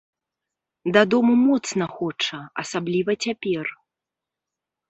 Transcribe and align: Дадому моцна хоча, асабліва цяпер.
Дадому 0.95 1.33
моцна 1.49 1.85
хоча, 1.97 2.39
асабліва 2.65 3.11
цяпер. 3.27 3.65